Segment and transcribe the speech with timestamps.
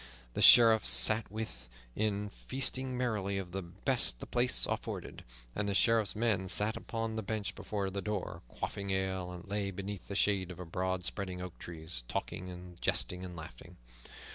[0.33, 5.23] The Sheriff sat within, feasting merrily of the best the place afforded,
[5.55, 9.69] and the Sheriff's men sat upon the bench before the door, quaffing ale, or lay
[9.69, 13.77] beneath the shade of the broad spreading oak trees, talking and jesting and laughing.